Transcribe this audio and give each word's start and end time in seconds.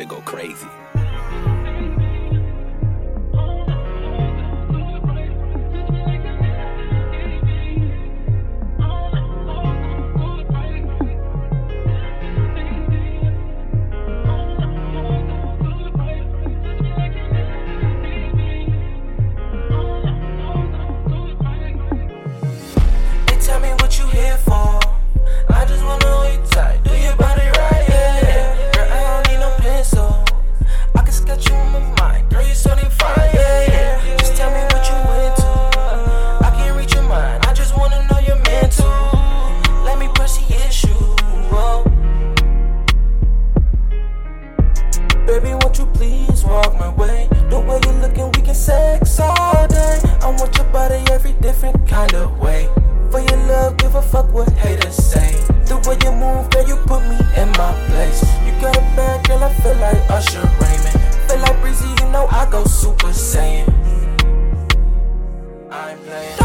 to 0.00 0.06
go 0.06 0.20
crazy. 0.22 0.66
They 23.26 23.36
tell 23.36 23.60
me 23.60 23.68
what 23.80 23.98
you 23.98 24.06
here 24.06 24.36
for. 24.38 24.80
I 25.50 25.66
just 25.66 25.84
wanna 25.84 26.09
Baby, 45.30 45.54
won't 45.62 45.78
you 45.78 45.86
please 45.86 46.44
walk 46.44 46.74
my 46.76 46.88
way? 46.88 47.28
The 47.50 47.60
way 47.60 47.78
you're 47.84 48.00
looking, 48.02 48.32
we 48.32 48.42
can 48.42 48.52
sex 48.52 49.20
all 49.20 49.68
day. 49.68 50.00
I 50.22 50.26
want 50.26 50.56
your 50.56 50.66
body 50.72 51.00
every 51.12 51.34
different 51.34 51.86
kind 51.86 52.12
of 52.14 52.36
way. 52.40 52.68
For 53.12 53.20
your 53.20 53.38
love, 53.46 53.76
give 53.76 53.94
a 53.94 54.02
fuck 54.02 54.32
what 54.32 54.50
haters 54.50 54.96
say. 54.96 55.30
The 55.66 55.76
way 55.86 55.96
you 56.02 56.10
move, 56.18 56.50
girl, 56.50 56.66
you 56.66 56.74
put 56.78 57.02
me 57.02 57.14
in 57.40 57.48
my 57.50 57.72
place. 57.86 58.24
You 58.44 58.60
got 58.60 58.76
a 58.76 58.80
bad 58.98 59.28
girl, 59.28 59.44
I 59.44 59.54
feel 59.54 59.76
like 59.76 60.10
Usher 60.10 60.42
Raymond. 60.42 61.30
Feel 61.30 61.38
like 61.38 61.60
Breezy, 61.60 61.86
you 61.86 62.10
know 62.10 62.26
I 62.26 62.50
go 62.50 62.64
Super 62.64 63.14
Saiyan. 63.14 63.68
I'm 65.70 65.96
playing. 66.00 66.39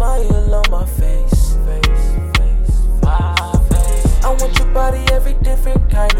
Smile 0.00 0.54
on 0.54 0.70
my 0.70 0.86
face. 0.86 1.58
Face. 1.66 2.06
I 3.04 4.36
want 4.40 4.58
your 4.58 4.72
body 4.72 5.04
every 5.12 5.34
different 5.34 5.90
kind 5.90 6.14
of 6.14 6.19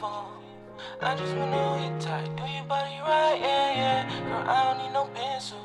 for. 0.00 0.24
I 1.00 1.14
just 1.16 1.34
wanna 1.36 1.56
hold 1.56 1.82
you 1.82 2.00
tight, 2.00 2.30
do 2.36 2.44
your 2.44 2.64
body 2.64 2.98
right, 3.02 3.38
yeah, 3.40 3.74
yeah. 3.80 4.00
Girl, 4.28 4.48
I 4.48 4.64
don't 4.64 4.78
need 4.84 4.92
no 4.92 5.04
pencil. 5.14 5.58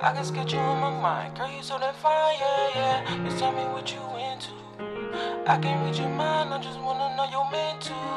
I 0.00 0.12
can 0.12 0.24
sketch 0.24 0.52
you 0.52 0.58
in 0.58 0.78
my 0.80 0.90
mind, 0.90 1.36
girl, 1.36 1.50
you 1.50 1.62
so 1.62 1.78
that 1.78 1.94
fine, 1.96 2.36
yeah, 2.40 2.68
yeah. 2.74 3.24
Just 3.24 3.38
tell 3.38 3.52
me 3.52 3.64
what 3.72 3.92
you 3.92 4.00
into. 4.28 4.52
I 5.46 5.58
can't 5.58 5.84
read 5.84 5.96
your 5.96 6.08
mind, 6.08 6.54
I 6.54 6.60
just 6.62 6.78
wanna 6.78 7.14
know 7.16 7.28
you're 7.30 7.50
meant. 7.50 8.11